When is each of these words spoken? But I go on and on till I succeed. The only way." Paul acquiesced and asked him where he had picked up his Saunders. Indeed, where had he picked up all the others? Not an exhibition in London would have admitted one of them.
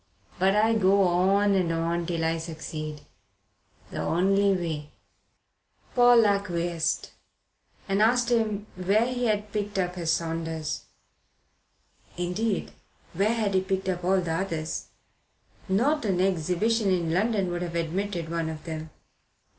But 0.39 0.55
I 0.55 0.73
go 0.73 1.03
on 1.03 1.53
and 1.53 1.71
on 1.71 2.07
till 2.07 2.25
I 2.25 2.39
succeed. 2.39 3.01
The 3.91 4.01
only 4.01 4.51
way." 4.51 4.89
Paul 5.93 6.25
acquiesced 6.25 7.11
and 7.87 8.01
asked 8.01 8.29
him 8.31 8.65
where 8.75 9.05
he 9.05 9.25
had 9.27 9.51
picked 9.51 9.77
up 9.77 9.93
his 9.93 10.11
Saunders. 10.11 10.85
Indeed, 12.17 12.71
where 13.13 13.35
had 13.35 13.53
he 13.53 13.61
picked 13.61 13.89
up 13.89 14.03
all 14.03 14.19
the 14.21 14.31
others? 14.33 14.87
Not 15.69 16.03
an 16.05 16.19
exhibition 16.19 16.89
in 16.91 17.13
London 17.13 17.51
would 17.51 17.61
have 17.61 17.75
admitted 17.75 18.27
one 18.27 18.49
of 18.49 18.63
them. 18.63 18.89